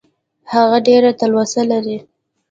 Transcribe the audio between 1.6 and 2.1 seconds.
لري.